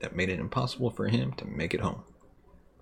that 0.00 0.14
made 0.14 0.28
it 0.28 0.40
impossible 0.40 0.90
for 0.90 1.08
him 1.08 1.32
to 1.34 1.44
make 1.44 1.74
it 1.74 1.80
home. 1.80 2.02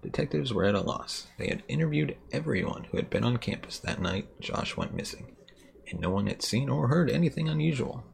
Detectives 0.02 0.52
were 0.52 0.64
at 0.64 0.74
a 0.74 0.80
loss. 0.80 1.26
They 1.38 1.48
had 1.48 1.62
interviewed 1.68 2.16
everyone 2.30 2.84
who 2.84 2.96
had 2.96 3.10
been 3.10 3.24
on 3.24 3.38
campus 3.38 3.78
that 3.78 4.00
night 4.00 4.40
Josh 4.40 4.76
went 4.76 4.94
missing, 4.94 5.36
and 5.90 6.00
no 6.00 6.10
one 6.10 6.26
had 6.26 6.42
seen 6.42 6.68
or 6.68 6.88
heard 6.88 7.10
anything 7.10 7.48
unusual. 7.48 8.04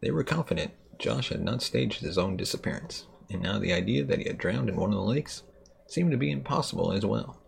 They 0.00 0.10
were 0.10 0.24
confident 0.24 0.72
Josh 0.98 1.28
had 1.28 1.42
not 1.42 1.62
staged 1.62 2.00
his 2.00 2.18
own 2.18 2.36
disappearance, 2.36 3.06
and 3.30 3.42
now 3.42 3.58
the 3.58 3.72
idea 3.72 4.04
that 4.04 4.18
he 4.18 4.24
had 4.24 4.38
drowned 4.38 4.68
in 4.68 4.76
one 4.76 4.90
of 4.90 4.96
the 4.96 5.02
lakes 5.02 5.42
seemed 5.86 6.10
to 6.10 6.16
be 6.16 6.30
impossible 6.30 6.92
as 6.92 7.04
well. 7.04 7.38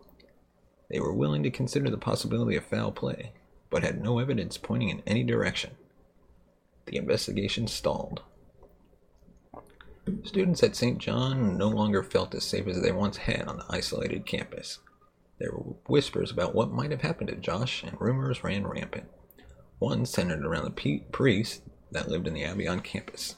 They 0.89 0.99
were 0.99 1.13
willing 1.13 1.43
to 1.43 1.51
consider 1.51 1.89
the 1.89 1.97
possibility 1.97 2.55
of 2.55 2.65
foul 2.65 2.91
play, 2.91 3.31
but 3.69 3.83
had 3.83 4.01
no 4.01 4.19
evidence 4.19 4.57
pointing 4.57 4.89
in 4.89 5.01
any 5.05 5.23
direction. 5.23 5.71
The 6.85 6.97
investigation 6.97 7.67
stalled. 7.67 8.21
Students 10.23 10.61
at 10.61 10.75
St. 10.75 10.99
John 10.99 11.57
no 11.57 11.67
longer 11.67 12.03
felt 12.03 12.35
as 12.35 12.43
safe 12.43 12.67
as 12.67 12.81
they 12.81 12.91
once 12.91 13.17
had 13.17 13.47
on 13.47 13.57
the 13.57 13.65
isolated 13.69 14.25
campus. 14.25 14.79
There 15.39 15.51
were 15.51 15.75
whispers 15.87 16.29
about 16.29 16.53
what 16.53 16.71
might 16.71 16.91
have 16.91 17.01
happened 17.01 17.29
to 17.29 17.35
Josh, 17.35 17.83
and 17.83 17.99
rumors 17.99 18.43
ran 18.43 18.67
rampant. 18.67 19.09
One 19.79 20.05
centered 20.05 20.45
around 20.45 20.65
the 20.65 21.01
priest 21.11 21.63
that 21.91 22.07
lived 22.07 22.27
in 22.27 22.35
the 22.35 22.43
Abbey 22.43 22.67
on 22.67 22.81
campus. 22.81 23.35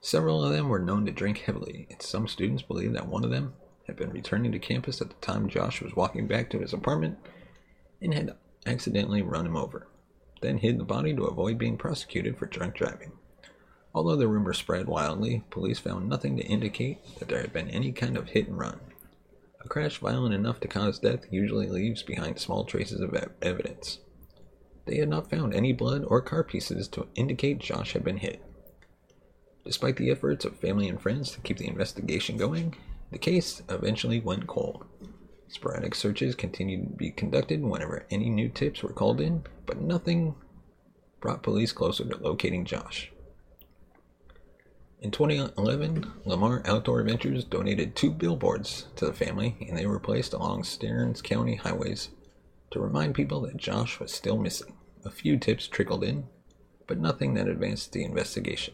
Several 0.00 0.44
of 0.44 0.52
them 0.52 0.68
were 0.68 0.78
known 0.78 1.06
to 1.06 1.12
drink 1.12 1.38
heavily, 1.38 1.86
and 1.90 2.02
some 2.02 2.28
students 2.28 2.62
believed 2.62 2.94
that 2.94 3.08
one 3.08 3.24
of 3.24 3.30
them 3.30 3.54
had 3.86 3.96
been 3.96 4.10
returning 4.10 4.52
to 4.52 4.58
campus 4.58 5.00
at 5.00 5.08
the 5.08 5.26
time 5.26 5.48
Josh 5.48 5.80
was 5.80 5.96
walking 5.96 6.26
back 6.26 6.50
to 6.50 6.58
his 6.58 6.74
apartment 6.74 7.18
and 8.02 8.12
had 8.12 8.36
accidentally 8.66 9.22
run 9.22 9.46
him 9.46 9.56
over, 9.56 9.88
then 10.42 10.58
hid 10.58 10.78
the 10.78 10.84
body 10.84 11.14
to 11.14 11.24
avoid 11.24 11.56
being 11.56 11.78
prosecuted 11.78 12.36
for 12.36 12.46
drunk 12.46 12.74
driving. 12.74 13.12
Although 13.94 14.16
the 14.16 14.28
rumor 14.28 14.52
spread 14.52 14.88
wildly, 14.88 15.44
police 15.50 15.78
found 15.78 16.08
nothing 16.08 16.36
to 16.36 16.44
indicate 16.44 16.98
that 17.18 17.28
there 17.28 17.40
had 17.40 17.52
been 17.52 17.70
any 17.70 17.92
kind 17.92 18.16
of 18.16 18.30
hit 18.30 18.48
and 18.48 18.58
run. 18.58 18.80
A 19.64 19.68
crash 19.68 19.98
violent 19.98 20.34
enough 20.34 20.58
to 20.60 20.68
cause 20.68 20.98
death 20.98 21.26
usually 21.30 21.68
leaves 21.68 22.02
behind 22.02 22.38
small 22.38 22.64
traces 22.64 23.00
of 23.00 23.16
evidence. 23.40 24.00
They 24.86 24.96
had 24.96 25.08
not 25.08 25.30
found 25.30 25.54
any 25.54 25.72
blood 25.72 26.04
or 26.08 26.20
car 26.20 26.42
pieces 26.42 26.88
to 26.88 27.06
indicate 27.14 27.60
Josh 27.60 27.92
had 27.92 28.04
been 28.04 28.18
hit. 28.18 28.42
Despite 29.64 29.96
the 29.96 30.10
efforts 30.10 30.44
of 30.44 30.58
family 30.58 30.88
and 30.88 31.00
friends 31.00 31.30
to 31.30 31.40
keep 31.40 31.56
the 31.56 31.68
investigation 31.68 32.36
going, 32.36 32.76
the 33.10 33.18
case 33.18 33.62
eventually 33.68 34.20
went 34.20 34.46
cold. 34.46 34.84
Sporadic 35.48 35.94
searches 35.94 36.34
continued 36.34 36.90
to 36.90 36.96
be 36.96 37.10
conducted 37.10 37.62
whenever 37.62 38.04
any 38.10 38.28
new 38.28 38.48
tips 38.48 38.82
were 38.82 38.92
called 38.92 39.20
in, 39.20 39.44
but 39.64 39.80
nothing 39.80 40.34
brought 41.20 41.42
police 41.42 41.72
closer 41.72 42.04
to 42.04 42.16
locating 42.18 42.64
Josh. 42.64 43.10
In 45.04 45.10
2011, 45.10 46.10
Lamar 46.24 46.62
Outdoor 46.64 47.00
Adventures 47.00 47.44
donated 47.44 47.94
two 47.94 48.10
billboards 48.10 48.86
to 48.96 49.04
the 49.04 49.12
family, 49.12 49.54
and 49.68 49.76
they 49.76 49.84
were 49.84 50.00
placed 50.00 50.32
along 50.32 50.64
Stearns 50.64 51.20
County 51.20 51.56
highways 51.56 52.08
to 52.70 52.80
remind 52.80 53.14
people 53.14 53.42
that 53.42 53.58
Josh 53.58 54.00
was 54.00 54.14
still 54.14 54.38
missing. 54.38 54.72
A 55.04 55.10
few 55.10 55.36
tips 55.36 55.68
trickled 55.68 56.04
in, 56.04 56.24
but 56.86 56.98
nothing 56.98 57.34
that 57.34 57.48
advanced 57.48 57.92
the 57.92 58.02
investigation. 58.02 58.72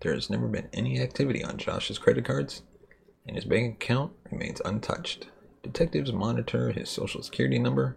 There 0.00 0.12
has 0.12 0.28
never 0.28 0.48
been 0.48 0.68
any 0.72 1.00
activity 1.00 1.44
on 1.44 1.58
Josh's 1.58 1.96
credit 1.96 2.24
cards, 2.24 2.62
and 3.24 3.36
his 3.36 3.44
bank 3.44 3.76
account 3.76 4.14
remains 4.32 4.60
untouched. 4.64 5.28
Detectives 5.62 6.12
monitor 6.12 6.72
his 6.72 6.90
social 6.90 7.22
security 7.22 7.60
number, 7.60 7.96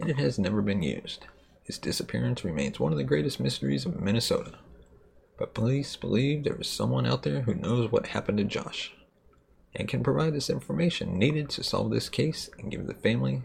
and 0.00 0.08
it 0.08 0.16
has 0.16 0.38
never 0.38 0.62
been 0.62 0.82
used. 0.82 1.26
His 1.62 1.76
disappearance 1.76 2.42
remains 2.42 2.80
one 2.80 2.92
of 2.92 2.96
the 2.96 3.04
greatest 3.04 3.38
mysteries 3.38 3.84
of 3.84 4.00
Minnesota 4.00 4.60
but 5.38 5.54
police 5.54 5.96
believe 5.96 6.44
there 6.44 6.60
is 6.60 6.68
someone 6.68 7.06
out 7.06 7.22
there 7.22 7.42
who 7.42 7.54
knows 7.54 7.90
what 7.90 8.08
happened 8.08 8.38
to 8.38 8.44
Josh 8.44 8.92
and 9.74 9.88
can 9.88 10.02
provide 10.02 10.32
this 10.32 10.48
information 10.48 11.18
needed 11.18 11.50
to 11.50 11.62
solve 11.62 11.90
this 11.90 12.08
case 12.08 12.48
and 12.58 12.70
give 12.70 12.86
the 12.86 12.94
family 12.94 13.42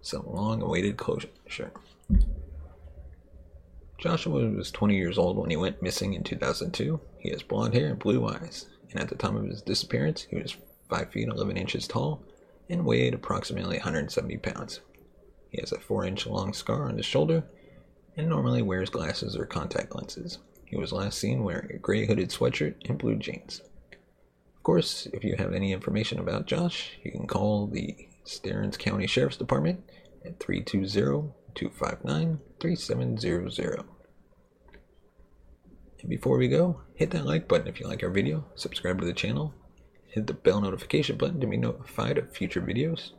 some 0.00 0.26
long 0.26 0.62
awaited 0.62 0.96
closure. 0.96 1.28
Joshua 3.98 4.48
was 4.50 4.70
20 4.72 4.96
years 4.96 5.18
old 5.18 5.36
when 5.36 5.50
he 5.50 5.56
went 5.56 5.82
missing 5.82 6.14
in 6.14 6.24
2002. 6.24 6.98
He 7.18 7.30
has 7.30 7.42
blonde 7.42 7.74
hair 7.74 7.88
and 7.90 7.98
blue 7.98 8.26
eyes, 8.26 8.66
and 8.90 9.00
at 9.00 9.08
the 9.08 9.14
time 9.14 9.36
of 9.36 9.44
his 9.44 9.62
disappearance, 9.62 10.26
he 10.28 10.36
was 10.36 10.56
5 10.88 11.10
feet 11.10 11.28
11 11.28 11.56
inches 11.56 11.86
tall 11.86 12.22
and 12.68 12.84
weighed 12.84 13.14
approximately 13.14 13.76
170 13.76 14.38
pounds. 14.38 14.80
He 15.50 15.60
has 15.60 15.70
a 15.70 15.78
4 15.78 16.04
inch 16.06 16.26
long 16.26 16.52
scar 16.52 16.88
on 16.88 16.96
his 16.96 17.06
shoulder 17.06 17.44
and 18.16 18.28
normally 18.28 18.62
wears 18.62 18.90
glasses 18.90 19.36
or 19.36 19.46
contact 19.46 19.94
lenses. 19.94 20.38
He 20.72 20.78
was 20.78 20.90
last 20.90 21.18
seen 21.18 21.44
wearing 21.44 21.70
a 21.70 21.76
gray 21.76 22.06
hooded 22.06 22.30
sweatshirt 22.30 22.76
and 22.88 22.96
blue 22.96 23.16
jeans. 23.16 23.60
Of 24.56 24.62
course, 24.62 25.06
if 25.12 25.22
you 25.22 25.36
have 25.36 25.52
any 25.52 25.70
information 25.70 26.18
about 26.18 26.46
Josh, 26.46 26.92
you 27.04 27.12
can 27.12 27.26
call 27.26 27.66
the 27.66 28.08
Stearns 28.24 28.78
County 28.78 29.06
Sheriff's 29.06 29.36
Department 29.36 29.84
at 30.24 30.40
320 30.40 31.34
259 31.54 32.40
3700. 32.58 33.84
And 36.00 36.08
before 36.08 36.38
we 36.38 36.48
go, 36.48 36.80
hit 36.94 37.10
that 37.10 37.26
like 37.26 37.48
button 37.48 37.68
if 37.68 37.78
you 37.78 37.86
like 37.86 38.02
our 38.02 38.08
video, 38.08 38.46
subscribe 38.54 38.98
to 38.98 39.04
the 39.04 39.12
channel, 39.12 39.52
hit 40.08 40.26
the 40.26 40.32
bell 40.32 40.62
notification 40.62 41.18
button 41.18 41.38
to 41.42 41.46
be 41.46 41.58
notified 41.58 42.16
of 42.16 42.34
future 42.34 42.62
videos. 42.62 43.10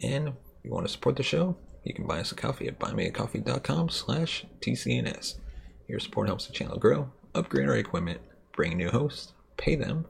And 0.00 0.28
if 0.28 0.34
you 0.62 0.70
want 0.70 0.86
to 0.86 0.92
support 0.92 1.16
the 1.16 1.24
show, 1.24 1.56
you 1.82 1.92
can 1.94 2.06
buy 2.06 2.20
us 2.20 2.30
a 2.30 2.36
coffee 2.36 2.68
at 2.68 2.78
buymeacoffee.com 2.78 3.88
slash 3.88 4.46
TCNS. 4.60 5.40
Your 5.88 6.00
support 6.00 6.28
helps 6.28 6.46
the 6.46 6.52
channel 6.52 6.78
grow, 6.78 7.10
upgrade 7.34 7.68
our 7.68 7.76
equipment, 7.76 8.20
bring 8.52 8.76
new 8.76 8.90
hosts, 8.90 9.32
pay 9.56 9.74
them, 9.74 10.06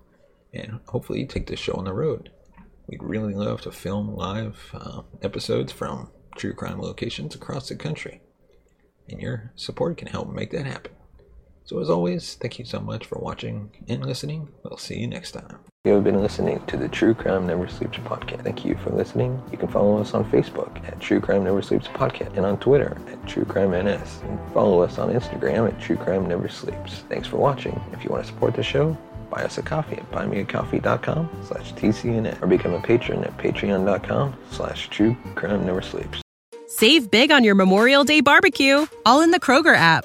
and 0.52 0.80
hopefully 0.86 1.26
take 1.26 1.46
this 1.46 1.58
show 1.58 1.74
on 1.74 1.84
the 1.84 1.92
road. 1.92 2.30
We'd 2.86 3.02
really 3.02 3.34
love 3.34 3.62
to 3.62 3.72
film 3.72 4.14
live 4.14 4.70
uh, 4.74 5.02
episodes 5.22 5.72
from 5.72 6.10
true 6.36 6.52
crime 6.52 6.80
locations 6.80 7.34
across 7.34 7.68
the 7.68 7.76
country. 7.76 8.20
And 9.08 9.20
your 9.20 9.52
support 9.56 9.96
can 9.96 10.08
help 10.08 10.32
make 10.32 10.50
that 10.52 10.66
happen. 10.66 10.92
So, 11.64 11.80
as 11.80 11.88
always, 11.88 12.34
thank 12.34 12.58
you 12.58 12.64
so 12.64 12.78
much 12.78 13.06
for 13.06 13.18
watching 13.18 13.70
and 13.88 14.04
listening. 14.04 14.48
We'll 14.62 14.76
see 14.76 14.98
you 14.98 15.06
next 15.06 15.32
time. 15.32 15.58
You 15.84 15.92
have 15.94 16.04
been 16.04 16.20
listening 16.22 16.64
to 16.66 16.76
the 16.76 16.88
True 16.88 17.14
Crime 17.14 17.46
Never 17.46 17.68
Sleeps 17.68 17.98
podcast. 17.98 18.42
Thank 18.42 18.64
you 18.64 18.76
for 18.78 18.90
listening. 18.90 19.42
You 19.50 19.58
can 19.58 19.68
follow 19.68 19.98
us 19.98 20.14
on 20.14 20.24
Facebook 20.30 20.82
at 20.86 21.00
True 21.00 21.20
Crime 21.20 21.44
Never 21.44 21.62
Sleeps 21.62 21.88
podcast 21.88 22.36
and 22.36 22.46
on 22.46 22.58
Twitter 22.58 22.96
at 23.08 23.26
True 23.26 23.44
Crime 23.44 23.70
NS. 23.72 24.20
And 24.24 24.38
follow 24.52 24.80
us 24.80 24.98
on 24.98 25.10
Instagram 25.10 25.68
at 25.70 25.80
True 25.80 25.96
Crime 25.96 26.26
Never 26.26 26.48
Sleeps. 26.48 27.04
Thanks 27.08 27.28
for 27.28 27.36
watching. 27.38 27.78
If 27.92 28.04
you 28.04 28.10
want 28.10 28.24
to 28.24 28.32
support 28.32 28.54
the 28.54 28.62
show, 28.62 28.96
buy 29.30 29.42
us 29.44 29.58
a 29.58 29.62
coffee 29.62 29.96
at 29.96 30.10
buymeacoffee.com 30.10 31.44
slash 31.46 31.74
TCNN 31.74 32.42
or 32.42 32.46
become 32.46 32.74
a 32.74 32.80
patron 32.80 33.24
at 33.24 33.36
patreon.com 33.38 34.36
slash 34.50 34.88
True 34.88 35.16
Crime 35.34 35.66
Never 35.66 35.82
Sleeps. 35.82 36.20
Save 36.66 37.10
big 37.10 37.30
on 37.30 37.44
your 37.44 37.54
Memorial 37.54 38.04
Day 38.04 38.20
barbecue, 38.20 38.86
all 39.04 39.20
in 39.20 39.32
the 39.32 39.40
Kroger 39.40 39.76
app. 39.76 40.04